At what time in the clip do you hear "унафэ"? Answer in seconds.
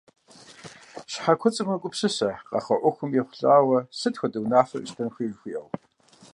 4.39-4.77